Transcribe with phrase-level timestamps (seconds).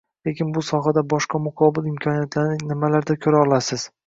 [0.27, 3.87] Lekin bu sohada boshqa muqobil imkoniyatlarni nimalarda koʻra olasiz?